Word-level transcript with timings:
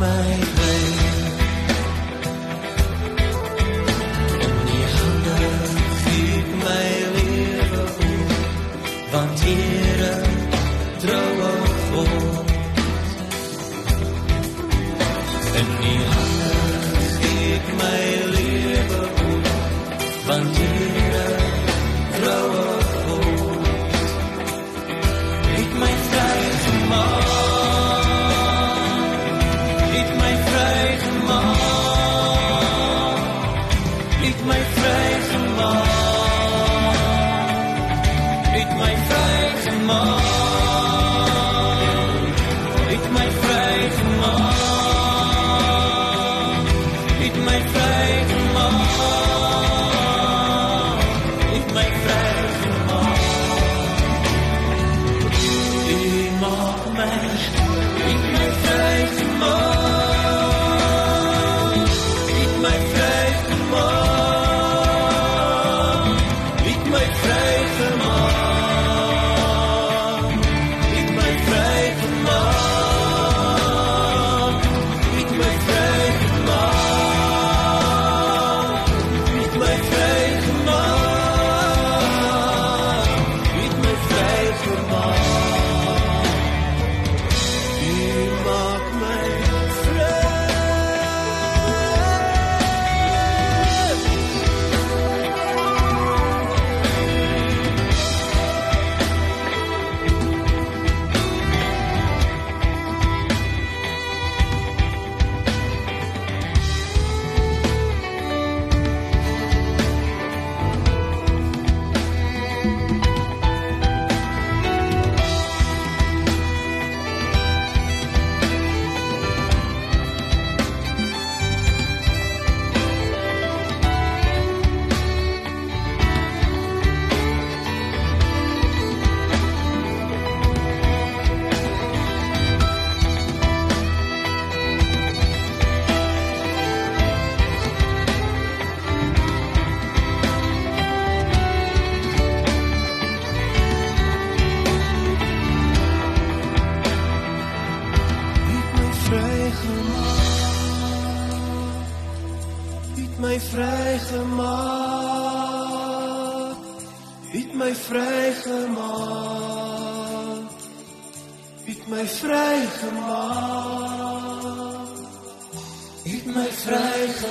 mind. 0.00 0.49
Het 38.60 38.78
my 38.78 40.39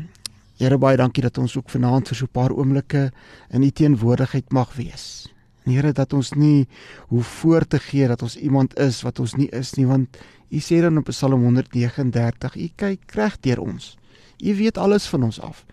Here 0.62 0.78
baie 0.78 1.00
dankie 1.00 1.24
dat 1.26 1.40
ons 1.42 1.58
ook 1.58 1.74
vanaand 1.74 2.06
vir 2.06 2.16
so 2.20 2.30
'n 2.30 2.36
paar 2.38 2.54
oomblikke 2.54 3.10
in 3.50 3.62
u 3.62 3.70
teenwoordigheid 3.70 4.52
mag 4.52 4.70
wees. 4.76 5.26
En 5.64 5.72
Here 5.72 5.92
dat 5.92 6.12
ons 6.12 6.30
nie 6.34 6.68
hoef 7.08 7.26
voor 7.26 7.66
te 7.66 7.78
gee 7.78 8.06
dat 8.06 8.22
ons 8.22 8.36
iemand 8.36 8.78
is 8.78 9.02
wat 9.02 9.18
ons 9.18 9.34
nie 9.34 9.50
is 9.50 9.74
nie 9.74 9.86
want 9.86 10.16
u 10.48 10.58
sê 10.58 10.80
dan 10.80 10.98
op 10.98 11.10
Psalm 11.10 11.42
139 11.42 12.56
u 12.56 12.70
kyk 12.76 13.12
reg 13.14 13.40
deur 13.40 13.58
ons. 13.58 13.98
U 14.38 14.54
weet 14.54 14.78
alles 14.78 15.06
van 15.06 15.22
ons 15.22 15.40
af 15.40 15.66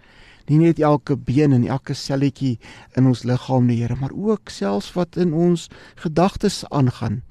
nie 0.52 0.60
net 0.60 0.80
elke 0.80 1.16
been 1.18 1.54
en 1.56 1.66
elke 1.68 1.96
selletjie 1.96 2.58
in 2.98 3.08
ons 3.08 3.24
liggaam 3.28 3.68
nie, 3.68 3.80
Here, 3.82 3.96
maar 4.00 4.14
ook 4.14 4.52
selfs 4.52 4.92
wat 4.98 5.18
in 5.18 5.34
ons 5.34 5.70
gedagtes 6.02 6.64
aangaan. 6.70 7.22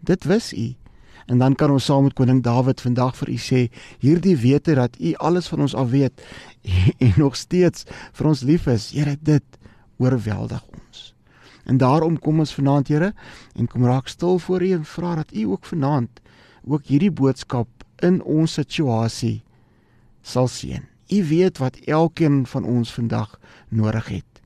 Dit 0.00 0.24
wis 0.24 0.52
U. 0.52 0.74
En 1.28 1.38
dan 1.38 1.54
kan 1.54 1.70
ons 1.70 1.84
saam 1.84 2.06
met 2.08 2.16
koning 2.16 2.40
Dawid 2.42 2.80
vandag 2.80 3.16
vir 3.20 3.30
U 3.34 3.36
sê, 3.36 3.60
hierdie 4.00 4.36
wete 4.40 4.74
dat 4.78 4.96
U 4.98 5.14
alles 5.20 5.50
van 5.52 5.66
ons 5.66 5.74
af 5.74 5.90
weet 5.92 6.24
en 7.04 7.12
nog 7.16 7.36
steeds 7.36 7.84
vir 8.16 8.30
ons 8.32 8.42
lief 8.42 8.66
is. 8.66 8.90
Here, 8.96 9.16
dit 9.20 9.58
oorweldig 9.98 10.64
ons. 10.72 11.02
En 11.68 11.76
daarom 11.76 12.16
kom 12.18 12.40
ons 12.40 12.54
vanaand, 12.54 12.88
Here, 12.88 13.12
en 13.54 13.68
kom 13.68 13.84
raak 13.84 14.08
stil 14.08 14.38
voor 14.38 14.64
U 14.64 14.72
en 14.78 14.88
vra 14.88 15.14
dat 15.20 15.34
U 15.36 15.50
ook 15.52 15.68
vanaand 15.68 16.22
ook 16.68 16.88
hierdie 16.88 17.12
boodskap 17.12 17.68
in 18.04 18.20
ons 18.22 18.58
situasie 18.58 19.40
sal 20.22 20.48
seën. 20.52 20.84
U 21.08 21.24
weet 21.24 21.58
wat 21.58 21.76
elkeen 21.76 22.46
van 22.46 22.64
ons 22.64 22.92
vandag 22.92 23.40
nodig 23.68 24.08
het. 24.08 24.42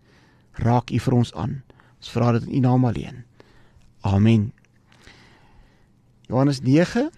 Raak 0.53 0.91
U 0.91 0.99
vir 0.99 1.13
ons 1.13 1.33
aan. 1.35 1.63
Ons 1.99 2.11
vra 2.15 2.33
dit 2.33 2.47
in 2.47 2.55
U 2.55 2.61
naam 2.67 2.85
alleen. 2.87 3.25
Amen. 4.01 4.53
Johannes 6.31 6.61
9. 6.61 7.11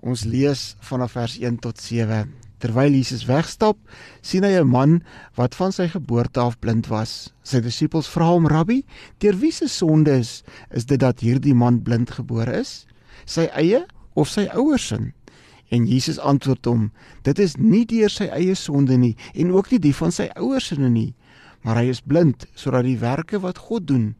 Ons 0.00 0.24
lees 0.24 0.76
vanaf 0.86 1.12
vers 1.18 1.38
1 1.38 1.58
tot 1.58 1.80
7. 1.80 2.30
Terwyl 2.60 2.92
Jesus 2.92 3.24
wegstap, 3.24 3.78
sien 4.20 4.44
hy 4.44 4.60
'n 4.60 4.68
man 4.68 5.02
wat 5.34 5.54
van 5.54 5.72
sy 5.72 5.88
geboorte 5.88 6.40
af 6.40 6.58
blind 6.58 6.86
was. 6.86 7.32
Sy 7.42 7.60
disippels 7.60 8.08
vra 8.08 8.28
hom: 8.28 8.46
"Rabbi, 8.46 8.84
deur 9.18 9.36
wie 9.38 9.52
se 9.52 9.68
sonde 9.68 10.18
is 10.18 10.42
is 10.70 10.84
dit 10.84 11.00
dat 11.00 11.20
hierdie 11.20 11.54
man 11.54 11.82
blind 11.82 12.10
gebore 12.10 12.60
is? 12.60 12.86
Sy 13.24 13.48
eie 13.54 13.86
of 14.14 14.28
sy 14.28 14.46
ouers 14.52 14.86
se?" 14.86 15.12
En 15.70 15.86
Jesus 15.86 16.18
antwoord 16.18 16.64
hom: 16.66 16.90
Dit 17.22 17.38
is 17.38 17.56
nie 17.56 17.84
deur 17.86 18.10
sy 18.10 18.26
eie 18.34 18.54
sonde 18.58 18.96
nie 18.98 19.16
en 19.34 19.52
ook 19.54 19.70
nie 19.70 19.78
die 19.78 19.94
van 19.94 20.12
sy 20.12 20.26
ouers 20.34 20.72
se 20.72 20.78
nie, 20.78 21.14
maar 21.62 21.78
hy 21.78 21.90
is 21.94 22.02
blind 22.02 22.46
sodat 22.58 22.84
die 22.88 22.98
werke 22.98 23.38
wat 23.40 23.58
God 23.70 23.86
doen 23.86 24.14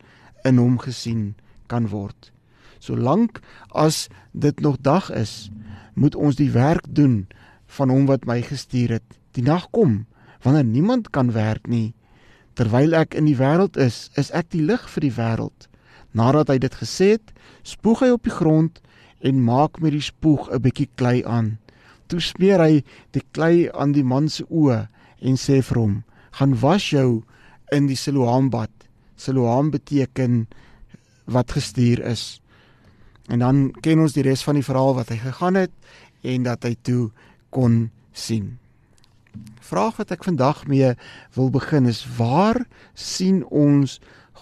in 0.47 0.61
hom 0.63 0.79
gesien 0.79 1.35
kan 1.67 1.89
word. 1.91 2.31
Solank 2.79 3.41
as 3.75 4.09
dit 4.33 4.61
nog 4.61 4.79
dag 4.81 5.11
is, 5.11 5.51
moet 5.95 6.15
ons 6.15 6.39
die 6.39 6.51
werk 6.55 6.87
doen 6.89 7.27
van 7.77 7.91
hom 7.91 8.07
wat 8.07 8.25
my 8.27 8.41
gestuur 8.43 8.97
het. 9.01 9.19
Die 9.35 9.45
nag 9.45 9.69
kom 9.71 10.07
wanneer 10.43 10.65
niemand 10.65 11.11
kan 11.11 11.33
werk 11.33 11.67
nie. 11.69 11.93
Terwyl 12.55 12.95
ek 12.97 13.15
in 13.15 13.27
die 13.29 13.37
wêreld 13.37 13.77
is, 13.77 14.09
is 14.17 14.31
ek 14.31 14.51
die 14.55 14.63
lig 14.65 14.87
vir 14.95 15.05
die 15.05 15.17
wêreld. 15.19 15.67
Nadat 16.17 16.51
hy 16.51 16.59
dit 16.63 16.75
gesê 16.75 17.13
het, 17.19 17.35
spoeg 17.63 18.03
hy 18.07 18.11
op 18.15 18.25
die 18.27 18.35
grond 18.35 18.81
en 19.21 19.45
maak 19.45 19.81
met 19.81 19.93
die 19.93 20.05
spoeg 20.05 20.51
'n 20.51 20.61
bietjie 20.61 20.89
klei 20.95 21.25
aan. 21.25 21.59
Toe 22.07 22.21
smeer 22.21 22.61
hy 22.61 22.85
die 23.11 23.23
klei 23.33 23.71
aan 23.71 23.93
die 23.93 24.05
man 24.05 24.29
se 24.29 24.45
oë 24.45 24.89
en 25.21 25.37
sê 25.37 25.63
vir 25.63 25.79
hom: 25.79 26.05
"Gaan 26.31 26.61
was 26.61 26.91
jou 26.91 27.23
in 27.73 27.87
die 27.87 27.97
Siloam 27.97 28.51
bad." 28.51 28.71
Siloam 29.17 29.71
beteken 29.71 30.49
wat 31.25 31.53
gestuur 31.53 32.05
is. 32.05 32.41
En 33.29 33.39
dan 33.39 33.71
ken 33.81 34.01
ons 34.01 34.13
die 34.13 34.23
res 34.23 34.43
van 34.43 34.55
die 34.55 34.65
verhaal 34.65 34.95
wat 34.95 35.09
hy 35.09 35.17
gegaan 35.17 35.55
het 35.55 35.71
en 36.23 36.43
dat 36.43 36.63
hy 36.63 36.77
toe 36.83 37.11
kon 37.51 37.91
sien. 38.13 38.59
Vraag 39.61 40.01
wat 40.01 40.11
ek 40.11 40.25
vandag 40.27 40.67
mee 40.67 40.95
wil 41.37 41.51
begin 41.51 41.87
is: 41.87 42.03
waar 42.17 42.65
sien 42.95 43.45
ons 43.47 44.01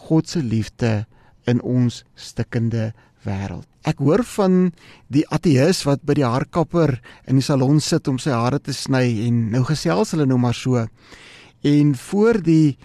God 0.08 0.28
se 0.28 0.42
liefde 0.42 1.06
in 1.44 1.60
ons 1.62 2.04
stikkende 2.14 2.92
wêreld? 3.28 3.66
Ek 3.84 4.00
hoor 4.02 4.24
van 4.36 4.72
die 5.12 5.24
ateïs 5.32 5.84
wat 5.86 6.02
by 6.08 6.16
die 6.18 6.26
haarkapper 6.26 6.96
in 7.28 7.38
die 7.38 7.44
salon 7.44 7.80
sit 7.84 8.08
om 8.08 8.18
sy 8.20 8.32
hare 8.34 8.58
te 8.58 8.72
sny 8.72 9.04
en 9.28 9.50
nou 9.52 9.62
gesels 9.68 10.12
hulle 10.16 10.26
nou 10.28 10.40
maar 10.40 10.56
so. 10.56 10.86
En 11.62 11.94
voor 11.94 12.40
die 12.44 12.78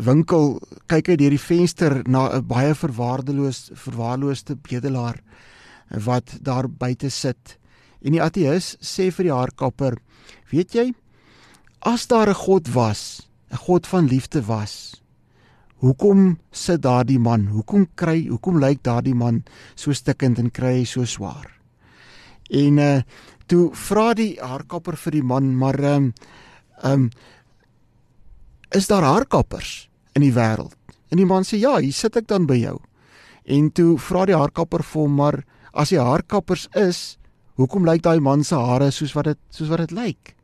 winkel 0.00 0.58
kyk 0.90 1.12
hy 1.12 1.16
deur 1.20 1.34
die 1.34 1.42
venster 1.42 2.02
na 2.06 2.28
'n 2.36 2.46
baie 2.46 2.74
verwaardeloos 2.74 3.70
verwaarloosde 3.74 4.56
bedelaar 4.56 5.20
wat 5.90 6.38
daar 6.42 6.68
buite 6.68 7.10
sit. 7.10 7.58
En 8.02 8.12
die 8.12 8.22
ateïs 8.22 8.76
sê 8.80 9.10
vir 9.10 9.24
die 9.24 9.34
haarkapper: 9.34 9.98
"Weet 10.50 10.74
jy, 10.74 10.94
as 11.80 12.06
daar 12.06 12.28
'n 12.28 12.34
God 12.34 12.68
was, 12.74 13.28
'n 13.50 13.56
God 13.56 13.86
van 13.86 14.06
liefde 14.06 14.42
was, 14.46 14.99
Hoekom 15.80 16.34
sit 16.52 16.82
daardie 16.84 17.18
man? 17.18 17.46
Hoekom 17.54 17.86
kry 17.96 18.26
hoekom 18.28 18.58
lyk 18.60 18.82
daardie 18.84 19.16
man 19.16 19.42
so 19.74 19.94
stikkend 19.96 20.38
en 20.38 20.50
kry 20.52 20.80
hy 20.80 20.84
so 20.88 21.06
swaar? 21.08 21.48
En 22.50 22.78
uh 22.78 22.96
toe 23.50 23.72
vra 23.74 24.12
die 24.14 24.36
haarkapper 24.38 24.94
vir 24.94 25.16
die 25.16 25.24
man, 25.26 25.48
maar 25.58 25.74
ehm 25.74 26.04
um, 26.04 26.12
um, 26.86 27.08
is 28.70 28.86
daar 28.86 29.02
haarkappers 29.02 29.88
in 30.14 30.22
die 30.22 30.34
wêreld? 30.36 30.76
En 31.10 31.18
die 31.18 31.26
man 31.26 31.42
sê 31.42 31.58
ja, 31.58 31.80
hier 31.82 31.96
sit 31.96 32.14
ek 32.16 32.28
dan 32.30 32.46
by 32.46 32.60
jou. 32.60 32.76
En 33.42 33.72
toe 33.74 33.96
vra 33.98 34.22
die 34.30 34.36
haarkapper 34.38 34.84
vir 34.86 35.02
hom, 35.02 35.16
maar 35.18 35.40
as 35.74 35.90
die 35.90 35.98
haarkappers 35.98 36.68
is, 36.78 37.18
hoekom 37.58 37.88
lyk 37.88 38.04
daai 38.06 38.20
man 38.22 38.44
se 38.46 38.54
hare 38.54 38.92
soos 38.94 39.16
wat 39.18 39.32
dit 39.32 39.40
soos 39.50 39.72
wat 39.72 39.82
dit 39.82 39.96
lyk? 39.98 40.36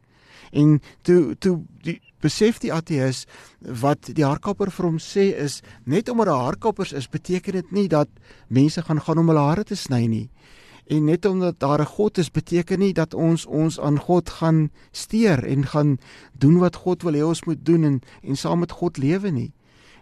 En 0.52 0.80
toe 1.02 1.34
toe 1.38 1.62
die 1.82 2.00
besef 2.24 2.58
die 2.62 2.72
ateïs 2.72 3.24
wat 3.82 4.10
die 4.16 4.24
haarkapper 4.24 4.70
vir 4.72 4.88
hom 4.88 5.00
sê 5.02 5.28
is 5.36 5.60
net 5.84 6.08
omdat 6.08 6.30
daar 6.30 6.46
haarkappers 6.48 6.94
is 6.96 7.10
beteken 7.12 7.60
dit 7.60 7.72
nie 7.72 7.88
dat 7.92 8.08
mense 8.48 8.82
gaan 8.82 9.00
gaan 9.00 9.22
om 9.22 9.30
hulle 9.32 9.44
hare 9.50 9.64
te 9.64 9.78
sny 9.78 10.06
nie. 10.10 10.28
En 10.86 11.04
net 11.10 11.26
omdat 11.26 11.58
daar 11.60 11.80
'n 11.80 11.94
God 11.98 12.18
is 12.18 12.30
beteken 12.30 12.78
nie 12.78 12.92
dat 12.92 13.14
ons 13.14 13.46
ons 13.46 13.80
aan 13.80 13.98
God 13.98 14.30
gaan 14.30 14.70
steur 14.92 15.44
en 15.44 15.66
gaan 15.66 15.98
doen 16.32 16.58
wat 16.58 16.76
God 16.76 17.02
wil 17.02 17.14
hê 17.14 17.24
ons 17.26 17.44
moet 17.44 17.64
doen 17.66 17.84
en 17.84 18.00
en 18.22 18.36
saam 18.36 18.58
met 18.58 18.72
God 18.72 18.98
lewe 18.98 19.30
nie. 19.30 19.52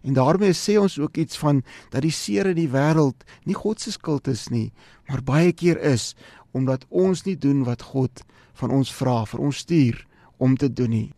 En 0.03 0.13
daarmee 0.13 0.53
sê 0.53 0.79
ons 0.79 0.99
ook 0.99 1.17
iets 1.17 1.37
van 1.37 1.63
dat 1.91 2.03
die 2.03 2.13
seer 2.13 2.47
in 2.47 2.57
die 2.57 2.69
wêreld 2.69 3.25
nie 3.45 3.55
God 3.55 3.81
se 3.81 3.91
skuld 3.93 4.29
is 4.29 4.49
nie, 4.49 4.73
maar 5.09 5.23
baie 5.23 5.53
keer 5.53 5.81
is 5.81 6.15
omdat 6.53 6.85
ons 6.89 7.25
nie 7.25 7.37
doen 7.37 7.65
wat 7.65 7.83
God 7.83 8.23
van 8.53 8.71
ons 8.71 8.93
vra 8.93 9.25
vir 9.25 9.41
ons 9.41 9.57
stuur 9.57 10.07
om 10.37 10.57
te 10.57 10.73
doen 10.73 10.91
nie. 10.91 11.11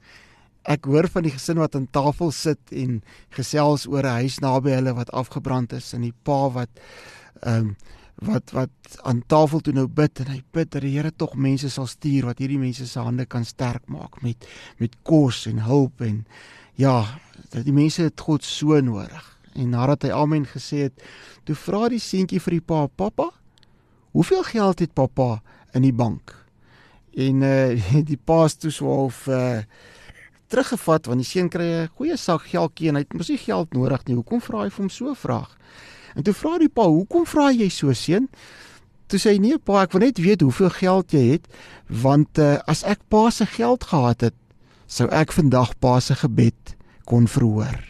Ek 0.67 0.89
hoor 0.91 1.07
van 1.09 1.23
die 1.23 1.35
gesin 1.35 1.61
wat 1.63 1.77
aan 1.79 1.87
tafel 1.95 2.33
sit 2.35 2.73
en 2.75 3.03
gesels 3.37 3.87
oor 3.87 4.03
'n 4.03 4.19
huis 4.23 4.39
naby 4.43 4.71
hulle 4.75 4.95
wat 4.95 5.13
afgebrand 5.13 5.73
is 5.73 5.93
en 5.95 6.03
die 6.03 6.15
pa 6.23 6.51
wat 6.51 6.71
ehm 7.43 7.71
um, 7.71 7.77
wat 8.17 8.51
wat 8.57 8.71
aan 9.05 9.23
tafel 9.29 9.61
toe 9.61 9.75
nou 9.77 9.87
bid 9.87 10.21
en 10.21 10.31
hy 10.33 10.41
bid 10.53 10.71
dat 10.73 10.83
die 10.83 10.95
Here 10.97 11.13
tog 11.13 11.35
mense 11.37 11.69
sal 11.71 11.87
stuur 11.87 12.31
wat 12.31 12.39
hierdie 12.41 12.59
mense 12.59 12.87
se 12.89 13.01
hande 13.01 13.27
kan 13.27 13.45
sterk 13.45 13.85
maak 13.93 14.23
met 14.23 14.47
met 14.79 14.97
kos 15.03 15.47
en 15.47 15.59
hulp 15.59 16.01
en 16.01 16.25
ja 16.81 17.21
dat 17.53 17.65
die 17.65 17.77
mense 17.77 18.03
dit 18.03 18.21
God 18.21 18.45
so 18.45 18.81
nodig. 18.81 19.39
En 19.55 19.71
nadat 19.71 20.03
hy 20.03 20.11
amen 20.11 20.47
gesê 20.47 20.89
het 20.89 21.05
toe 21.45 21.55
vra 21.55 21.89
die 21.89 22.01
seentjie 22.01 22.41
vir 22.41 22.59
die 22.59 22.65
pa 22.65 22.87
pappa 22.87 23.31
hoeveel 24.17 24.43
geld 24.43 24.81
het 24.81 24.95
pappa 24.95 25.43
in 25.75 25.83
die 25.83 25.93
bank 25.93 26.46
En 27.17 27.43
uh 27.43 28.03
die 28.11 28.21
paas 28.21 28.59
toe 28.61 28.71
swaalf 28.71 29.27
uh 29.27 29.65
teruggevat 30.47 31.09
want 31.11 31.23
die 31.23 31.27
seun 31.27 31.49
kry 31.51 31.67
'n 31.67 31.93
goeie 31.99 32.17
sak 32.17 32.47
geldjie 32.53 32.89
en 32.89 32.99
hy 32.99 33.03
het 33.03 33.15
mos 33.15 33.33
nie 33.33 33.41
geld 33.41 33.73
nodig 33.75 34.05
nie. 34.07 34.15
Hoekom 34.15 34.41
vra 34.41 34.63
hy 34.65 34.71
vir 34.71 34.83
hom 34.85 34.91
so 34.91 35.11
'n 35.11 35.19
vraag? 35.19 35.57
En 36.17 36.23
toe 36.23 36.35
vra 36.35 36.59
die 36.59 36.69
pa, 36.69 36.87
"Hoekom 36.87 37.27
vra 37.27 37.51
jy 37.53 37.69
so, 37.69 37.93
seun?" 37.93 38.29
Toe 39.09 39.19
sê 39.19 39.31
hy, 39.33 39.39
"Nee, 39.39 39.59
pa, 39.59 39.83
ek 39.83 39.93
wil 39.93 40.01
net 40.01 40.19
weet 40.19 40.41
hoeveel 40.41 40.71
geld 40.71 41.13
jy 41.13 41.33
het, 41.33 41.49
want 41.89 42.39
uh, 42.39 42.59
as 42.67 42.83
ek 42.85 43.01
pa 43.09 43.31
se 43.31 43.47
geld 43.47 43.85
gehad 43.85 44.21
het, 44.21 44.35
sou 44.87 45.09
ek 45.09 45.33
vandag 45.33 45.79
pa 45.79 46.01
se 46.01 46.15
gebed 46.15 46.77
kon 47.05 47.27
verhoor. 47.27 47.81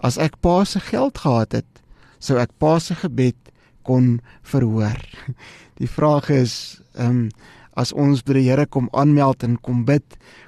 As 0.00 0.18
ek 0.18 0.40
pa 0.40 0.64
se 0.64 0.80
geld 0.80 1.18
gehad 1.18 1.52
het, 1.52 1.82
sou 2.18 2.38
ek 2.38 2.50
pa 2.58 2.78
se 2.78 2.94
gebed 2.94 3.36
kon 3.82 4.20
verhoor." 4.42 5.00
Die 5.80 5.88
vraag 5.88 6.30
is, 6.30 6.80
ehm 6.94 7.08
um, 7.08 7.30
as 7.78 7.92
ons 7.92 8.22
by 8.26 8.36
die 8.38 8.46
Here 8.48 8.66
kom 8.66 8.88
aanmeld 8.92 9.44
en 9.46 9.56
kom 9.56 9.84
bid, 9.88 10.04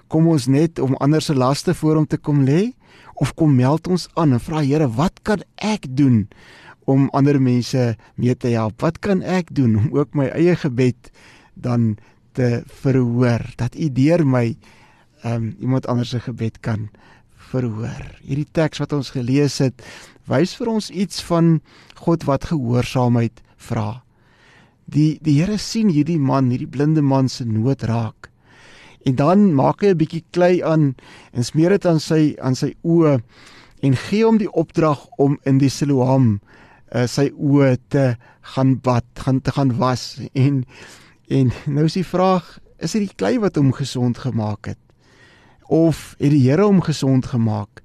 kom 0.08 0.28
ons 0.28 0.46
net 0.46 0.78
om 0.78 0.96
ander 1.00 1.22
se 1.22 1.34
laste 1.34 1.74
voor 1.74 2.02
hom 2.02 2.06
te 2.06 2.18
kom 2.18 2.44
lê 2.44 2.72
of 3.20 3.34
kom 3.38 3.54
meld 3.56 3.88
ons 3.88 4.08
aan 4.18 4.36
en 4.36 4.42
vra 4.42 4.62
Here, 4.64 4.88
wat 4.88 5.22
kan 5.22 5.42
ek 5.56 5.88
doen 5.88 6.26
om 6.84 7.08
ander 7.16 7.40
mense 7.40 7.94
mee 8.20 8.34
te 8.36 8.52
help. 8.52 8.82
Wat 8.84 9.00
kan 9.00 9.22
ek 9.22 9.52
doen 9.56 9.76
om 9.80 9.88
ook 9.96 10.14
my 10.14 10.28
eie 10.36 10.56
gebed 10.60 11.10
dan 11.54 11.94
te 12.36 12.62
verhoor 12.82 13.44
dat 13.56 13.76
u 13.78 13.88
deur 13.88 14.26
my 14.26 14.56
um 15.24 15.54
iemand 15.60 15.86
anders 15.86 16.12
se 16.12 16.20
gebed 16.20 16.60
kan 16.60 16.88
verhoor. 17.54 18.04
Hierdie 18.24 18.48
teks 18.52 18.82
wat 18.82 18.92
ons 18.92 19.12
gelees 19.14 19.60
het, 19.62 19.80
wys 20.28 20.54
vir 20.58 20.72
ons 20.74 20.90
iets 20.90 21.22
van 21.28 21.60
God 22.04 22.26
wat 22.28 22.50
gehoorsaamheid 22.50 23.40
vra. 23.70 24.03
Die 24.86 25.18
die 25.22 25.38
Here 25.40 25.58
sien 25.58 25.88
hierdie 25.88 26.18
man, 26.20 26.50
hierdie 26.50 26.70
blinde 26.70 27.02
man 27.02 27.28
se 27.28 27.44
nood 27.44 27.82
raak. 27.82 28.30
En 29.04 29.16
dan 29.16 29.54
maak 29.54 29.82
hy 29.82 29.92
'n 29.92 30.00
bietjie 30.00 30.24
klei 30.30 30.62
aan 30.62 30.94
en 31.32 31.44
smeer 31.44 31.70
dit 31.70 31.86
aan 31.86 32.00
sy 32.00 32.36
aan 32.40 32.54
sy 32.54 32.74
oë 32.82 33.20
en 33.82 33.96
gee 33.96 34.24
hom 34.24 34.38
die 34.38 34.52
opdrag 34.52 35.06
om 35.18 35.38
in 35.44 35.58
die 35.58 35.68
Siloam 35.68 36.40
uh, 36.94 37.06
sy 37.06 37.30
oë 37.36 37.76
te 37.88 38.16
gaan 38.54 38.80
bad, 38.80 39.04
gaan 39.14 39.40
te 39.40 39.52
gaan 39.52 39.76
was 39.78 40.20
en 40.32 40.64
en 41.28 41.52
nou 41.66 41.84
is 41.84 41.96
die 41.96 42.04
vraag, 42.04 42.58
is 42.78 42.92
dit 42.92 43.08
die 43.08 43.16
klei 43.16 43.38
wat 43.40 43.56
hom 43.56 43.72
gesond 43.72 44.18
gemaak 44.18 44.66
het 44.66 44.80
of 45.68 46.14
het 46.18 46.30
die 46.30 46.44
Here 46.44 46.64
hom 46.64 46.80
gesond 46.84 47.26
gemaak 47.26 47.82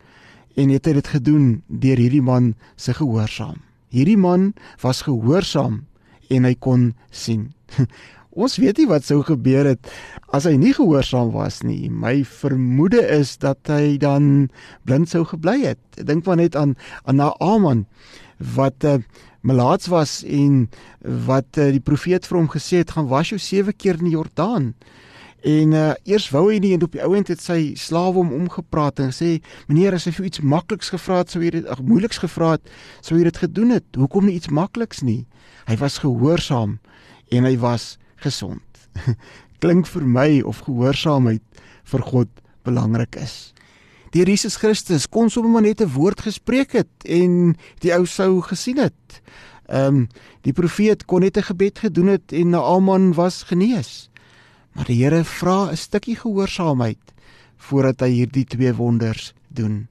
en 0.56 0.70
het 0.70 0.86
hy 0.86 0.94
dit 1.00 1.08
gedoen 1.08 1.46
deur 1.68 2.00
hierdie 2.00 2.24
man 2.24 2.54
se 2.76 2.94
gehoorsaam. 2.94 3.62
Hierdie 3.90 4.20
man 4.20 4.54
was 4.84 5.02
gehoorsaam 5.08 5.86
en 6.30 6.48
hy 6.48 6.56
kon 6.60 6.94
sien. 7.12 7.50
Ons 8.40 8.60
weet 8.62 8.78
nie 8.78 8.88
wat 8.88 9.04
sou 9.08 9.20
gebeur 9.26 9.68
het 9.68 9.90
as 10.36 10.46
hy 10.48 10.54
nie 10.62 10.74
gehoorsaam 10.78 11.32
was 11.34 11.64
nie. 11.66 11.90
My 11.90 12.22
vermoede 12.24 13.02
is 13.02 13.36
dat 13.42 13.68
hy 13.68 13.98
dan 14.00 14.50
blind 14.88 15.10
sou 15.10 15.26
gebly 15.28 15.58
het. 15.66 15.82
Ek 15.98 16.06
dink 16.08 16.30
maar 16.30 16.40
net 16.40 16.56
aan 16.56 16.78
aan 17.10 17.20
Naaman 17.20 17.88
wat 18.56 18.86
uh, 18.88 19.00
melaats 19.42 19.90
was 19.92 20.22
en 20.24 20.70
wat 21.02 21.58
uh, 21.58 21.72
die 21.74 21.84
profeet 21.84 22.28
vir 22.30 22.40
hom 22.40 22.52
gesê 22.54 22.84
het 22.84 22.94
gaan 22.96 23.10
was 23.12 23.34
jou 23.34 23.40
sewe 23.42 23.74
keer 23.74 24.00
in 24.00 24.12
die 24.12 24.16
Jordaan. 24.16 24.74
En 25.42 25.72
uh, 25.72 25.92
eers 26.04 26.30
wou 26.34 26.50
hy 26.52 26.58
nie 26.60 26.74
en 26.76 26.84
op 26.84 26.92
die 26.92 27.04
ouend 27.04 27.30
het 27.32 27.42
sy 27.42 27.74
slawe 27.80 28.18
hom 28.20 28.34
omgepraat 28.36 29.00
en 29.00 29.14
gesê 29.14 29.38
meneer 29.68 29.96
as 29.96 30.08
hy 30.10 30.12
vir 30.18 30.26
iets 30.26 30.42
makliks 30.44 30.92
gevra 30.92 31.22
het 31.22 31.32
sou 31.32 31.44
hy 31.44 31.54
dit 31.56 31.70
ag 31.72 31.80
moeiliks 31.80 32.20
gevra 32.20 32.58
het 32.58 32.74
sou 33.00 33.16
hy 33.18 33.24
dit 33.24 33.38
gedoen 33.38 33.72
het. 33.78 33.88
Hoekom 33.96 34.28
nie 34.28 34.36
iets 34.36 34.52
makliks 34.52 35.00
nie? 35.02 35.24
Hy 35.70 35.78
was 35.80 36.02
gehoorsaam 36.04 36.80
en 37.32 37.48
hy 37.48 37.56
was 37.62 37.98
gesond. 38.20 38.84
Klink 39.64 39.88
vir 39.88 40.04
my 40.04 40.42
of 40.44 40.66
gehoorsaamheid 40.68 41.64
vir 41.90 42.06
God 42.12 42.44
belangrik 42.68 43.16
is 43.16 43.54
deur 44.14 44.30
Jesus 44.30 44.58
Christus 44.58 45.08
kon 45.08 45.30
sommer 45.30 45.52
maar 45.52 45.62
net 45.62 45.82
'n 45.82 45.94
woord 45.94 46.22
gespreek 46.22 46.72
het 46.74 46.94
en 47.06 47.56
die 47.80 47.94
ou 47.94 48.06
sou 48.06 48.42
gesien 48.42 48.78
het. 48.78 49.22
Ehm 49.68 49.86
um, 49.86 50.08
die 50.42 50.54
profeet 50.54 51.06
kon 51.06 51.22
net 51.22 51.38
'n 51.38 51.44
gebed 51.44 51.80
gedoen 51.80 52.08
het 52.08 52.32
en 52.32 52.50
Naaman 52.50 53.14
was 53.14 53.44
genees. 53.44 54.09
Maar 54.80 54.88
die 54.88 55.02
Here 55.04 55.26
vra 55.28 55.72
'n 55.72 55.76
stukkie 55.76 56.16
gehoorsaamheid 56.16 57.12
voordat 57.68 58.00
hy 58.00 58.12
hierdie 58.24 58.46
twee 58.48 58.72
wonders 58.74 59.34
doen. 59.52 59.90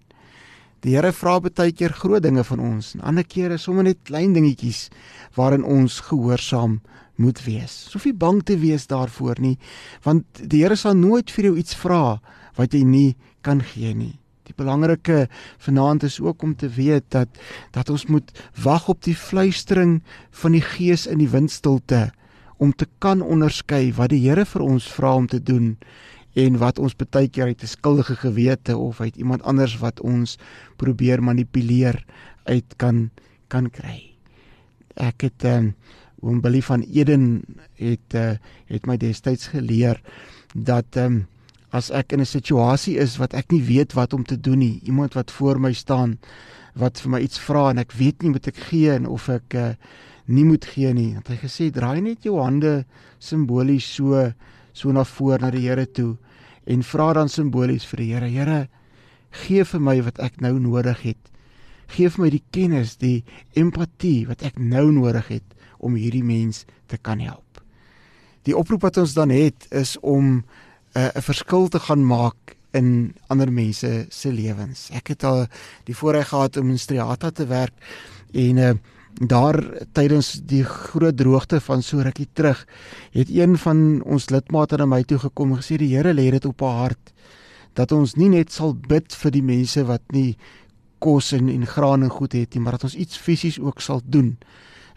Die 0.80 0.94
Here 0.96 1.12
vra 1.12 1.40
baie 1.40 1.72
keer 1.72 1.92
groot 1.92 2.22
dinge 2.22 2.44
van 2.44 2.58
ons 2.58 2.94
en 2.94 3.02
ander 3.04 3.24
kere 3.24 3.58
sommer 3.58 3.84
net 3.84 3.98
klein 4.02 4.32
dingetjies 4.32 4.88
waarin 5.36 5.64
ons 5.64 6.00
gehoorsaam 6.00 6.80
moet 7.16 7.44
wees. 7.44 7.90
Sofie 7.90 8.14
bang 8.14 8.40
te 8.42 8.56
wees 8.56 8.86
daarvoor 8.86 9.36
nie, 9.40 9.58
want 10.02 10.24
die 10.40 10.62
Here 10.62 10.76
sal 10.76 10.94
nooit 10.94 11.30
vir 11.30 11.44
jou 11.44 11.56
iets 11.58 11.74
vra 11.76 12.20
wat 12.56 12.72
jy 12.72 12.82
nie 12.82 13.16
kan 13.42 13.60
gee 13.60 13.92
nie. 13.94 14.16
Die 14.48 14.56
belangrike 14.56 15.28
vanaand 15.58 16.02
is 16.02 16.20
ook 16.20 16.42
om 16.42 16.56
te 16.56 16.68
weet 16.68 17.10
dat 17.10 17.28
dat 17.72 17.90
ons 17.90 18.06
moet 18.06 18.32
wag 18.64 18.88
op 18.88 19.02
die 19.04 19.16
fluistering 19.16 20.00
van 20.30 20.52
die 20.52 20.64
Gees 20.64 21.06
in 21.06 21.18
die 21.18 21.28
windstilte 21.28 22.08
om 22.58 22.72
te 22.74 22.86
kan 22.98 23.22
onderskei 23.22 23.92
wat 23.94 24.10
die 24.10 24.22
Here 24.26 24.44
vir 24.44 24.62
ons 24.62 24.86
vra 24.90 25.14
om 25.16 25.26
te 25.26 25.40
doen 25.42 25.76
en 26.38 26.58
wat 26.58 26.78
ons 26.78 26.96
baie 26.98 27.28
keer 27.28 27.50
uit 27.50 27.62
'n 27.62 27.66
skuldige 27.66 28.16
gewete 28.16 28.76
of 28.76 29.00
uit 29.00 29.16
iemand 29.16 29.42
anders 29.42 29.78
wat 29.78 30.00
ons 30.00 30.38
probeer 30.76 31.22
manipuleer 31.22 32.04
uit 32.44 32.76
kan 32.76 33.10
kan 33.48 33.70
kry. 33.70 34.14
Ek 34.96 35.22
het 35.22 35.44
ehm 35.44 35.56
um, 35.56 35.74
oom 36.20 36.40
Billy 36.40 36.60
van 36.62 36.82
Eden 36.82 37.42
het 37.74 38.14
uh, 38.14 38.36
het 38.66 38.86
my 38.86 38.96
destyds 38.96 39.46
geleer 39.46 40.00
dat 40.54 40.96
ehm 40.96 41.04
um, 41.06 41.26
as 41.70 41.90
ek 41.90 42.12
in 42.12 42.20
'n 42.20 42.26
situasie 42.26 42.96
is 42.96 43.16
wat 43.16 43.34
ek 43.34 43.52
nie 43.52 43.62
weet 43.62 43.92
wat 43.92 44.12
om 44.12 44.24
te 44.24 44.40
doen 44.40 44.58
nie, 44.58 44.80
iemand 44.84 45.14
wat 45.14 45.30
voor 45.30 45.60
my 45.60 45.72
staan 45.72 46.18
wat 46.74 47.00
vir 47.00 47.10
my 47.10 47.20
iets 47.20 47.38
vra 47.38 47.70
en 47.70 47.78
ek 47.78 47.92
weet 47.92 48.22
nie 48.22 48.30
moet 48.30 48.46
ek 48.46 48.56
gee 48.70 48.90
en 48.90 49.06
of 49.06 49.28
ek 49.28 49.54
uh, 49.54 49.74
nie 50.28 50.44
moet 50.44 50.64
gee 50.68 50.92
nie. 50.94 51.14
Het 51.16 51.28
hy 51.32 51.38
gesê 51.40 51.68
draai 51.72 52.00
net 52.04 52.26
jou 52.26 52.38
hande 52.42 52.84
simbolies 53.18 53.86
so 53.96 54.28
so 54.76 54.92
na 54.94 55.04
voor 55.04 55.40
na 55.42 55.50
die 55.50 55.64
Here 55.66 55.86
toe 55.86 56.16
en 56.68 56.84
vra 56.84 57.12
dan 57.16 57.30
simbolies 57.32 57.86
vir 57.88 58.02
die 58.02 58.10
Here. 58.12 58.28
Here, 58.28 58.60
gee 59.44 59.64
vir 59.64 59.80
my 59.80 59.96
wat 60.04 60.20
ek 60.22 60.40
nou 60.44 60.58
nodig 60.60 61.00
het. 61.02 61.30
Geef 61.88 62.18
my 62.20 62.28
die 62.30 62.44
kennis, 62.52 62.98
die 63.00 63.24
empatie 63.56 64.26
wat 64.28 64.44
ek 64.44 64.60
nou 64.60 64.90
nodig 64.92 65.30
het 65.32 65.56
om 65.80 65.96
hierdie 65.96 66.24
mens 66.24 66.66
te 66.92 66.98
kan 67.00 67.22
help. 67.24 67.62
Die 68.44 68.56
oproep 68.56 68.84
wat 68.84 69.00
ons 69.00 69.16
dan 69.16 69.32
het 69.32 69.66
is 69.72 69.96
om 70.00 70.44
'n 70.94 71.00
uh, 71.00 71.22
verskil 71.22 71.68
te 71.68 71.78
gaan 71.78 72.04
maak 72.04 72.56
in 72.72 73.14
ander 73.28 73.52
mense 73.52 74.06
se 74.10 74.32
lewens. 74.32 74.90
Ek 74.92 75.08
het 75.08 75.24
al 75.24 75.46
die 75.84 75.96
voorreg 75.96 76.28
gehad 76.28 76.56
om 76.56 76.70
in 76.70 76.78
Strata 76.78 77.30
te 77.30 77.46
werk 77.46 77.74
en 78.32 78.56
uh, 78.56 78.72
daar 79.20 79.58
tydens 79.92 80.40
die 80.46 80.64
groot 80.64 81.16
droogte 81.16 81.60
van 81.60 81.82
so 81.82 81.98
rukkie 81.98 82.28
terug 82.32 82.66
het 83.10 83.30
een 83.30 83.58
van 83.58 84.02
ons 84.04 84.30
lidmate 84.30 84.76
na 84.76 84.86
my 84.86 85.02
toe 85.02 85.18
gekom 85.18 85.52
en 85.52 85.62
gesê 85.62 85.76
die 85.76 85.96
Here 85.96 86.14
lê 86.14 86.30
dit 86.30 86.44
op 86.44 86.60
haar 86.60 86.78
hart 86.86 87.12
dat 87.74 87.92
ons 87.92 88.14
nie 88.18 88.28
net 88.28 88.52
sal 88.52 88.74
bid 88.74 89.14
vir 89.14 89.34
die 89.34 89.42
mense 89.42 89.84
wat 89.86 90.02
nie 90.14 90.36
kos 91.02 91.32
en 91.36 91.48
en 91.48 91.66
graan 91.66 92.02
en 92.02 92.10
goed 92.10 92.34
het 92.34 92.54
nie, 92.54 92.62
maar 92.62 92.78
dat 92.78 92.88
ons 92.88 92.98
iets 92.98 93.16
fisies 93.16 93.58
ook 93.62 93.80
sal 93.80 94.02
doen. 94.04 94.36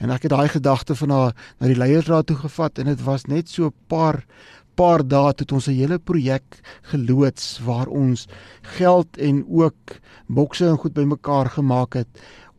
En 0.02 0.10
ek 0.10 0.26
het 0.26 0.34
daai 0.34 0.50
gedagte 0.50 0.96
van 0.98 1.14
haar 1.14 1.36
na 1.60 1.70
die 1.70 1.78
leiersraad 1.78 2.26
toe 2.32 2.40
gevat 2.42 2.82
en 2.82 2.90
dit 2.90 3.04
was 3.06 3.28
net 3.30 3.50
so 3.50 3.70
'n 3.70 3.74
paar 3.88 4.26
paar 4.76 5.04
dae 5.08 5.34
het 5.38 5.52
ons 5.52 5.68
'n 5.68 5.78
hele 5.78 6.00
projek 6.00 6.60
geloods 6.82 7.60
waar 7.66 7.88
ons 7.88 8.28
geld 8.62 9.18
en 9.18 9.46
ook 9.50 10.00
bokse 10.28 10.66
en 10.66 10.78
goed 10.78 10.94
bymekaar 10.94 11.50
gemaak 11.50 11.94
het 11.94 12.08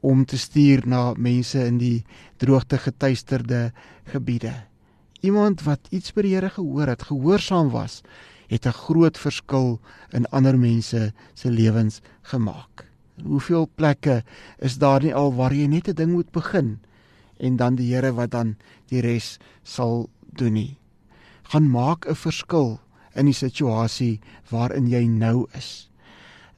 om 0.02 0.25
te 0.26 0.38
stuur 0.38 0.82
na 0.87 1.12
mense 1.14 1.62
in 1.62 1.78
die 1.78 2.04
droogte 2.42 2.78
getuisterde 2.82 3.71
gebiede. 4.11 4.52
Iemand 5.23 5.62
wat 5.62 5.87
iets 5.94 6.12
by 6.12 6.26
die 6.26 6.35
Here 6.35 6.50
gehoor 6.50 6.90
het, 6.90 7.06
gehoorsaam 7.06 7.71
was, 7.71 8.02
het 8.50 8.66
'n 8.66 8.78
groot 8.85 9.18
verskil 9.18 9.80
in 10.11 10.26
ander 10.26 10.59
mense 10.59 11.12
se 11.35 11.50
lewens 11.50 12.00
gemaak. 12.23 12.90
Hoeveel 13.23 13.71
plekke 13.75 14.25
is 14.59 14.78
daar 14.78 15.02
nie 15.02 15.14
al 15.14 15.35
waar 15.35 15.54
jy 15.54 15.66
net 15.66 15.88
'n 15.88 15.94
ding 15.94 16.12
moet 16.12 16.30
begin 16.30 16.80
en 17.38 17.56
dan 17.56 17.75
die 17.75 17.94
Here 17.94 18.12
wat 18.12 18.30
dan 18.30 18.56
die 18.88 19.00
res 19.00 19.38
sal 19.62 20.11
doen 20.32 20.52
nie 20.52 20.82
gaan 21.52 21.68
maak 21.71 22.06
'n 22.09 22.16
verskil 22.16 22.80
in 23.14 23.26
die 23.28 23.37
situasie 23.37 24.21
waarin 24.50 24.87
jy 24.88 25.04
nou 25.06 25.47
is. 25.52 25.90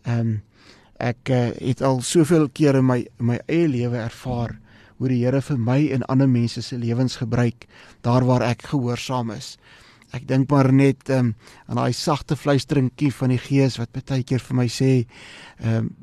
Ehm 0.02 0.20
um, 0.20 0.42
ek 1.04 1.30
uh, 1.30 1.40
het 1.60 1.82
al 1.84 2.00
soveel 2.04 2.48
kere 2.56 2.80
in 2.80 2.88
my 2.88 3.00
in 3.04 3.28
my 3.32 3.38
eie 3.46 3.68
lewe 3.68 4.00
ervaar 4.00 4.56
hoe 4.96 5.10
die 5.10 5.20
Here 5.24 5.42
vir 5.42 5.58
my 5.58 5.80
en 5.92 6.06
ander 6.08 6.30
mense 6.30 6.62
se 6.62 6.78
lewens 6.78 7.18
gebruik 7.20 7.66
daar 8.06 8.24
waar 8.24 8.44
ek 8.46 8.68
gehoorsaam 8.70 9.34
is. 9.34 9.56
Ek 10.14 10.28
dink 10.30 10.50
maar 10.50 10.70
net 10.72 11.10
um, 11.10 11.34
aan 11.66 11.80
daai 11.80 11.92
sagte 11.92 12.38
fluisteringkie 12.38 13.10
van 13.12 13.34
die 13.34 13.40
Gees 13.42 13.76
wat 13.80 13.92
baie 13.92 14.22
keer 14.22 14.40
vir 14.40 14.60
my 14.62 14.68
sê, 14.70 14.92
ehm 15.60 15.86
um, 15.86 15.94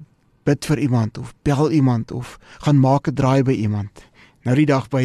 bid 0.42 0.66
vir 0.66 0.80
iemand 0.82 1.20
of 1.22 1.36
bel 1.46 1.70
iemand 1.70 2.10
of 2.12 2.40
gaan 2.66 2.80
maak 2.82 3.08
'n 3.08 3.14
draai 3.14 3.44
by 3.46 3.54
iemand. 3.54 4.02
nou 4.46 4.56
die 4.58 4.66
dag 4.66 4.88
by 4.90 5.04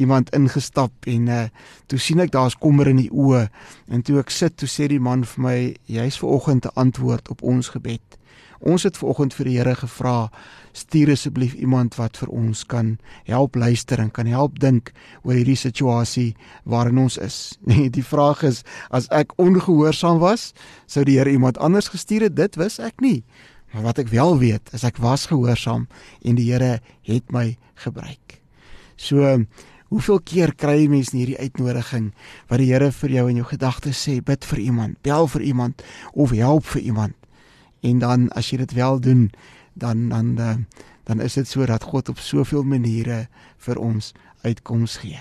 iemand 0.00 0.30
ingestap 0.36 1.08
en 1.10 1.28
uh 1.28 1.42
toe 1.90 1.98
sien 1.98 2.20
ek 2.22 2.32
daar's 2.32 2.56
kommer 2.56 2.88
in 2.88 3.00
die 3.02 3.10
oë 3.10 3.48
en 3.92 4.02
toe 4.06 4.20
ek 4.22 4.30
sit 4.30 4.56
toe 4.56 4.68
sê 4.70 4.88
die 4.88 5.02
man 5.02 5.24
vir 5.24 5.42
my 5.44 5.56
jy's 5.90 6.20
ver 6.20 6.32
oggend 6.36 6.62
te 6.62 6.72
antwoord 6.80 7.28
op 7.34 7.42
ons 7.42 7.72
gebed. 7.74 8.19
Ons 8.60 8.84
het 8.84 8.98
ver 9.00 9.08
oggend 9.08 9.34
vir 9.34 9.48
die 9.48 9.56
Here 9.56 9.74
gevra 9.74 10.30
stuur 10.76 11.14
asseblief 11.14 11.54
iemand 11.56 11.96
wat 11.96 12.18
vir 12.20 12.28
ons 12.28 12.64
kan 12.68 12.98
help 13.24 13.56
luister 13.56 14.00
en 14.02 14.10
kan 14.12 14.28
help 14.28 14.58
dink 14.60 14.92
oor 15.24 15.34
hierdie 15.34 15.56
situasie 15.56 16.34
waarin 16.64 17.00
ons 17.06 17.16
is. 17.18 17.38
Nee, 17.70 17.88
die 17.88 18.04
vraag 18.04 18.42
is 18.44 18.62
as 18.90 19.08
ek 19.14 19.32
ongehoorsaam 19.40 20.20
was, 20.20 20.52
sou 20.86 21.04
die 21.08 21.16
Here 21.18 21.32
iemand 21.32 21.58
anders 21.58 21.88
gestuur 21.88 22.28
het? 22.28 22.36
Dit 22.36 22.60
wis 22.60 22.78
ek 22.78 23.00
nie. 23.00 23.22
Maar 23.72 23.90
wat 23.90 24.02
ek 24.02 24.12
wel 24.12 24.38
weet, 24.38 24.72
is 24.74 24.84
ek 24.84 24.98
was 25.00 25.28
gehoorsaam 25.30 25.86
en 26.20 26.38
die 26.38 26.50
Here 26.50 26.80
het 27.06 27.32
my 27.32 27.56
gebruik. 27.80 28.40
So 29.00 29.38
hoeveel 29.90 30.20
keer 30.22 30.52
kry 30.54 30.76
jy 30.82 30.90
mense 30.90 31.16
hierdie 31.16 31.38
uitnodiging 31.38 32.10
wat 32.50 32.60
die 32.60 32.68
Here 32.72 32.90
vir 32.92 33.16
jou 33.16 33.24
in 33.30 33.40
jou 33.40 33.48
gedagtes 33.48 34.04
sê, 34.04 34.20
bid 34.20 34.44
vir 34.52 34.66
iemand, 34.66 35.00
bel 35.06 35.30
vir 35.32 35.46
iemand 35.48 35.86
of 36.12 36.36
help 36.36 36.68
vir 36.74 36.84
iemand. 36.92 37.19
En 37.80 37.98
dan 37.98 38.28
as 38.36 38.50
jy 38.50 38.60
dit 38.62 38.72
wel 38.76 39.00
doen, 39.00 39.30
dan 39.74 40.08
dan 40.08 40.34
dan, 40.34 40.66
dan 41.04 41.20
is 41.20 41.34
dit 41.34 41.48
so 41.48 41.66
dat 41.66 41.82
God 41.82 42.08
op 42.08 42.18
soveel 42.18 42.62
maniere 42.62 43.26
vir 43.58 43.78
ons 43.78 44.12
uitkoms 44.42 44.96
gee. 45.04 45.20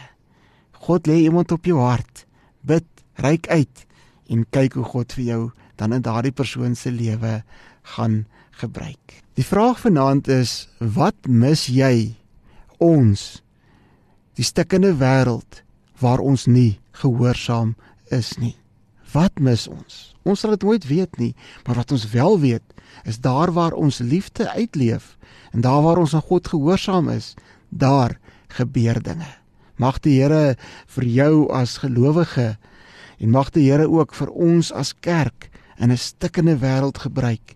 God 0.72 1.08
lê 1.08 1.24
iemand 1.28 1.52
op 1.52 1.66
jou 1.66 1.80
hart. 1.80 2.26
Bid, 2.62 2.86
reik 3.20 3.48
uit 3.48 3.86
en 4.30 4.46
kyk 4.50 4.74
hoe 4.74 4.86
God 4.86 5.14
vir 5.14 5.24
jou 5.24 5.42
dan 5.80 5.94
in 5.96 6.04
daardie 6.04 6.36
persoon 6.36 6.76
se 6.76 6.92
lewe 6.92 7.42
gaan 7.96 8.26
gebruik. 8.60 9.20
Die 9.40 9.46
vraag 9.46 9.80
vanaand 9.80 10.28
is 10.28 10.68
wat 10.80 11.28
mis 11.28 11.68
jy 11.72 12.16
ons 12.78 13.42
die 14.40 14.48
stikkende 14.48 14.94
wêreld 15.00 15.64
waar 16.00 16.24
ons 16.24 16.48
nie 16.48 16.80
gehoorsaam 17.02 17.76
is 18.12 18.36
nie. 18.40 18.56
Wat 19.12 19.40
mis 19.40 19.68
ons? 19.68 20.14
Ons 20.28 20.44
sal 20.44 20.54
dit 20.58 20.66
nooit 20.68 20.86
weet 20.86 21.18
nie, 21.18 21.34
maar 21.66 21.80
wat 21.82 21.92
ons 21.96 22.06
wel 22.12 22.40
weet, 22.40 22.66
is 23.10 23.20
daar 23.24 23.52
waar 23.56 23.74
ons 23.74 24.02
liefde 24.04 24.50
uitleef 24.52 25.16
en 25.52 25.62
daar 25.66 25.82
waar 25.86 25.98
ons 25.98 26.14
aan 26.14 26.26
God 26.26 26.48
gehoorsaam 26.48 27.10
is, 27.10 27.34
daar 27.70 28.20
gebeur 28.54 29.02
dinge. 29.02 29.30
Mag 29.80 30.02
die 30.04 30.20
Here 30.20 30.58
vir 30.92 31.06
jou 31.08 31.34
as 31.56 31.80
gelowige 31.80 32.58
en 33.20 33.32
mag 33.32 33.50
die 33.56 33.70
Here 33.70 33.88
ook 33.90 34.14
vir 34.14 34.30
ons 34.30 34.72
as 34.72 34.94
kerk 34.94 35.50
in 35.80 35.92
'n 35.92 35.98
stikkende 35.98 36.60
wêreld 36.60 36.98
gebruik 36.98 37.56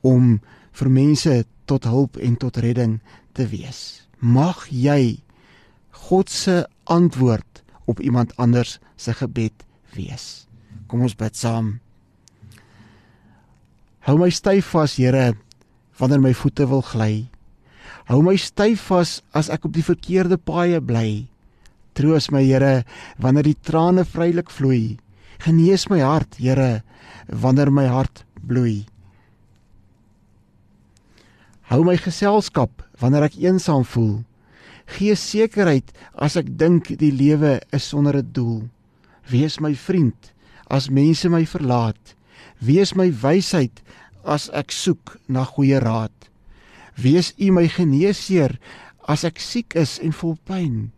om 0.00 0.40
vir 0.72 0.90
mense 0.90 1.44
tot 1.64 1.84
hulp 1.84 2.16
en 2.16 2.36
tot 2.36 2.56
redding 2.56 3.00
te 3.32 3.46
wees. 3.46 4.08
Mag 4.18 4.66
jy 4.70 5.20
God 5.90 6.30
se 6.30 6.66
antwoord 6.84 7.62
op 7.84 8.00
iemand 8.00 8.36
anders 8.36 8.78
se 8.96 9.12
gebed 9.14 9.64
wees. 9.94 10.49
Kom 10.90 11.04
ons 11.06 11.14
bid 11.14 11.36
saam. 11.38 11.76
Hou 14.08 14.16
my 14.18 14.30
styf 14.34 14.72
vas, 14.74 14.96
Here, 14.98 15.36
wanneer 16.00 16.18
my 16.18 16.32
voete 16.34 16.66
wil 16.66 16.82
gly. 16.82 17.28
Hou 18.10 18.18
my 18.26 18.34
styf 18.34 18.88
vas 18.90 19.20
as 19.36 19.52
ek 19.54 19.68
op 19.68 19.76
die 19.76 19.86
verkeerde 19.86 20.34
paaie 20.34 20.80
bly. 20.82 21.28
Troos 21.94 22.26
my, 22.34 22.42
Here, 22.42 22.82
wanneer 23.22 23.46
die 23.46 23.54
trane 23.54 24.02
vrylik 24.02 24.50
vloei. 24.50 24.98
Genees 25.44 25.86
my 25.92 26.00
hart, 26.02 26.40
Here, 26.42 26.82
wanneer 27.30 27.70
my 27.70 27.86
hart 27.86 28.24
bloei. 28.42 28.88
Hou 31.70 31.84
my 31.86 31.94
geselskap 31.94 32.82
wanneer 32.98 33.28
ek 33.28 33.38
eensaam 33.38 33.86
voel 33.86 34.18
gee 34.96 35.14
sekerheid 35.14 35.92
as 36.18 36.36
ek 36.40 36.50
dink 36.58 36.90
die 36.98 37.12
lewe 37.14 37.60
is 37.70 37.86
sonder 37.86 38.18
'n 38.18 38.32
doel. 38.34 38.66
Wees 39.30 39.60
my 39.60 39.74
vriend 39.74 40.32
as 40.70 40.88
mense 40.90 41.28
my 41.28 41.42
verlaat. 41.44 42.14
Wees 42.62 42.94
my 42.94 43.10
wysheid 43.10 43.82
as 44.24 44.48
ek 44.54 44.72
soek 44.72 45.16
na 45.28 45.44
goeie 45.48 45.80
raad. 45.82 46.14
Wees 47.00 47.32
U 47.40 47.50
my 47.56 47.66
geneesheer 47.68 48.56
as 49.08 49.24
ek 49.24 49.40
siek 49.42 49.76
is 49.78 49.98
en 50.04 50.14
vol 50.14 50.36
pyn. 50.46 50.90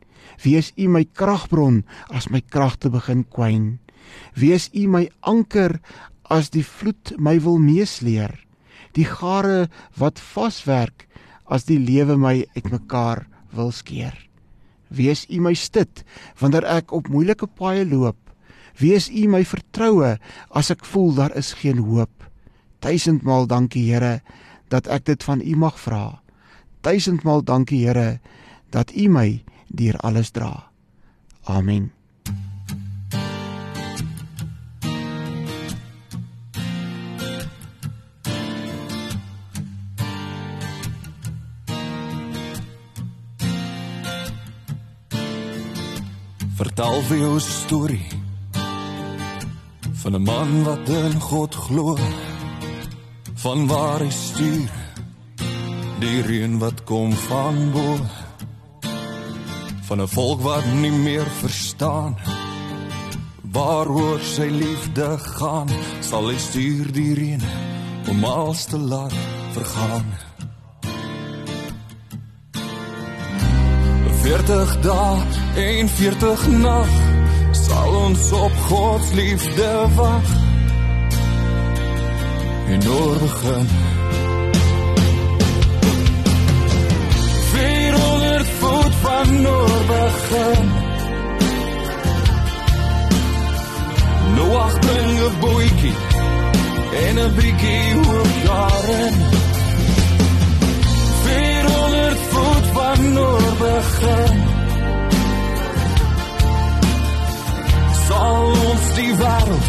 Wees 0.45 0.73
U 0.77 0.89
my 0.91 1.05
kragbron 1.19 1.83
as 2.11 2.29
my 2.31 2.43
kragte 2.43 2.91
begin 2.93 3.25
kwyn. 3.25 3.79
Wees 4.37 4.69
U 4.75 4.87
my 4.91 5.09
anker 5.23 5.79
as 6.31 6.51
die 6.51 6.65
vloed 6.67 7.15
my 7.19 7.39
wil 7.45 7.61
meesleer. 7.63 8.35
Die 8.97 9.07
gare 9.09 9.69
wat 9.97 10.21
vaswerk 10.21 11.07
as 11.53 11.69
die 11.69 11.79
lewe 11.81 12.17
my 12.17 12.43
uitmekaar 12.57 13.27
wil 13.57 13.73
skeer. 13.73 14.15
Wees 14.93 15.25
U 15.31 15.41
my 15.41 15.55
stit 15.57 16.05
wanneer 16.41 16.67
ek 16.69 16.93
op 16.93 17.09
moeilike 17.13 17.49
paaie 17.49 17.87
loop. 17.89 18.19
Wees 18.81 19.11
U 19.11 19.29
my 19.29 19.45
vertroue 19.45 20.17
as 20.51 20.71
ek 20.73 20.85
voel 20.89 21.15
daar 21.19 21.37
is 21.37 21.53
geen 21.61 21.83
hoop. 21.85 22.13
Duisendmaal 22.83 23.47
dankie 23.47 23.85
Here 23.93 24.21
dat 24.73 24.89
ek 24.89 25.07
dit 25.07 25.23
van 25.23 25.41
U 25.45 25.57
mag 25.57 25.79
vra. 25.81 26.23
Duisendmaal 26.83 27.45
dankie 27.45 27.85
Here 27.87 28.21
dat 28.73 28.95
U 28.97 29.09
my 29.09 29.43
deur 29.69 29.97
alles 30.01 30.31
dra. 30.31 30.71
Amen. 31.45 31.93
Vertel 46.57 47.01
vir 47.09 47.19
jou 47.19 47.39
storie 47.43 48.22
van 50.03 50.15
'n 50.15 50.23
man 50.23 50.63
wat 50.63 50.89
in 50.89 51.21
God 51.21 51.55
glo. 51.55 51.97
Van 53.35 53.67
waar 53.67 53.99
hy 53.99 54.11
stuur 54.11 54.71
die 55.99 56.23
reën 56.23 56.59
wat 56.59 56.85
kom 56.85 57.13
van 57.13 57.71
bo. 57.71 57.97
Van 59.81 60.01
'n 60.03 60.09
volk 60.09 60.41
wat 60.41 60.67
nie 60.81 60.91
meer 60.91 61.27
verstaan 61.27 62.17
waaroor 63.53 64.21
sy 64.21 64.49
liefde 64.49 65.19
gaan, 65.19 65.69
sal 66.01 66.29
hy 66.29 66.39
stuur 66.39 66.93
die 66.93 67.15
reën 67.15 67.43
om 68.09 68.25
alles 68.25 68.65
te 68.65 68.79
laat 68.79 69.15
vergaan. 69.53 70.07
40 74.23 74.81
dae 74.81 75.23
en 75.55 75.89
40 75.89 76.47
nag 76.49 77.02
sal 77.73 77.95
ons 77.97 78.33
op 78.33 78.53
God 78.69 79.05
se 79.05 79.15
liefde 79.15 79.71
wag. 79.95 80.29
En 82.73 82.89
oor 82.89 83.17
begin. 83.25 83.69
Vir 87.53 87.95
onder 88.11 88.45
voet 88.59 88.95
van 89.05 89.47
oor 89.47 89.83
begin. 89.93 90.71
Nou 94.37 94.51
ag 94.67 94.79
bring 94.79 95.19
'n 95.29 95.35
boetjie 95.41 95.97
en 97.05 97.15
'n 97.27 97.35
bietjie 97.37 97.95
hoop 98.05 98.33
daarin. 98.47 99.15
Vir 101.25 101.63
onder 101.83 102.17
voet 102.31 102.67
van 102.77 103.19
oor 103.19 103.53
begin. 103.67 104.52
Sal 108.23 108.53
ons 108.71 108.85
die 108.95 109.13
wêreld 109.19 109.69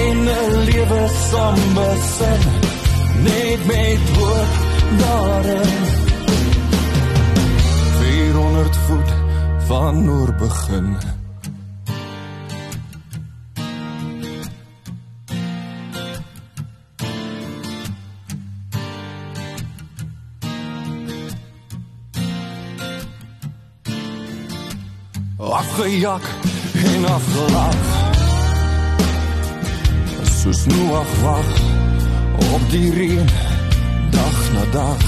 in 0.00 0.18
'n 0.32 0.52
lewe 0.68 1.00
saam 1.30 1.56
besin. 1.76 2.42
Net 3.26 3.60
met 3.70 4.02
woord 4.16 4.52
daarin. 5.02 5.72
400 7.98 8.76
voet 8.86 9.10
van 9.66 10.10
oor 10.10 10.34
begin. 10.44 10.96
afgejak 25.38 26.51
en 26.84 27.04
afgelak 27.04 27.82
soos 30.42 30.64
Noach 30.66 31.14
wag 31.22 31.50
op 32.54 32.70
die 32.70 32.90
reën 32.94 33.28
dag 34.10 34.38
na 34.52 34.64
dag. 34.70 35.02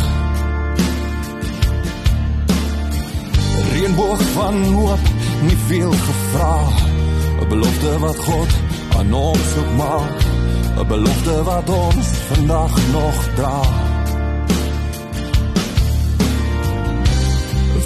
Reënboog 3.73 4.23
van 4.35 4.63
hoop 4.65 5.09
nie 5.43 5.57
veel 5.67 5.93
gevra 5.93 6.59
'n 7.41 7.49
belofte 7.49 7.99
wat 7.99 8.19
God 8.19 8.53
aan 8.99 9.13
ons 9.13 9.57
ook 9.59 9.73
maak 9.77 10.19
'n 10.79 10.87
belofte 10.87 11.43
wat 11.43 11.69
ons 11.69 12.07
vandag 12.31 12.75
nog 12.93 13.19
dra 13.35 13.61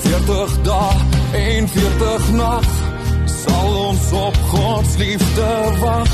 40 0.03 0.62
dae 0.62 0.96
en 1.33 1.68
40 1.68 2.31
nag 2.33 2.64
sal 2.64 2.77
ons 3.98 4.12
op 4.12 4.37
God 4.37 4.87
se 4.87 4.98
liefde 4.98 5.78
wag 5.80 6.08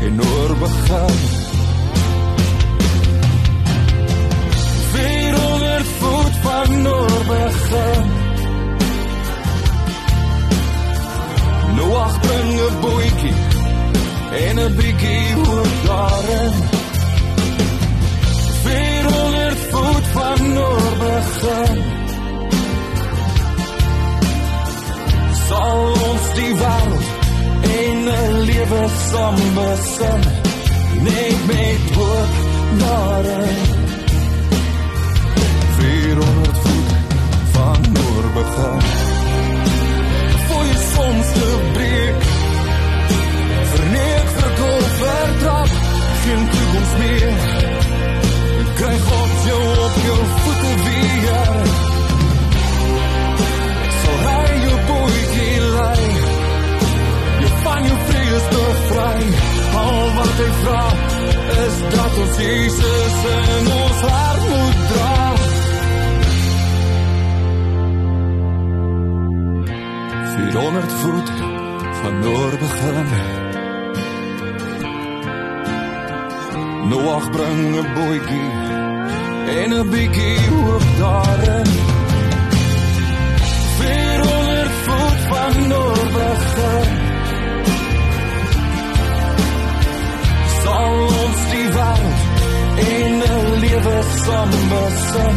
en 0.00 0.20
oor 0.20 0.56
begin. 0.58 1.16
400 4.92 5.86
voet 5.98 6.36
van 6.42 6.88
oor 6.88 7.24
begin. 7.26 8.06
Noach 11.76 12.20
bring 12.20 12.60
'n 12.60 12.80
bootjie 12.80 13.36
en 14.46 14.58
'n 14.58 14.74
bietjie 14.76 15.34
hoop 15.34 15.72
daarin 15.86 16.67
lewe 29.12 29.16
saam 29.16 29.34
besin 29.54 30.20
net 31.02 31.46
met 31.46 31.94
hoop 31.94 32.28
daarin 32.78 33.56
400 35.78 36.56
voet 36.62 36.90
van 37.52 37.80
noor 37.92 38.24
begin 38.34 38.80
voor 40.48 40.64
jy 40.64 40.76
soms 40.94 41.32
te 41.32 41.77
Vierhonderd 70.78 71.00
voet 71.00 71.30
van 72.02 72.18
noor 72.18 72.50
begin. 72.58 73.06
Noach 76.88 77.30
bring 77.30 77.76
'n 77.76 77.86
bootjie 77.94 78.50
en 79.58 79.70
'n 79.72 79.88
bietjie 79.90 80.38
hoop 80.48 80.82
daarin. 80.98 81.66
Vierhonderd 83.78 84.74
voet 84.84 85.20
van 85.30 85.68
noor 85.68 86.06
begin. 86.18 86.90
sal 90.62 90.96
ons 91.22 91.40
die 91.52 91.68
wêreld 91.76 92.20
in 92.94 93.22
'n 93.22 93.58
lewe 93.62 93.98
saam 94.24 94.50
besin 94.70 95.36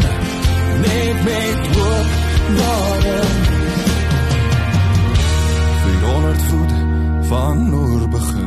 net 0.84 1.18
met 1.24 1.62
hoop 1.76 2.10
daarin 2.58 3.41
van 7.32 7.70
noor 7.70 8.08
begin 8.10 8.41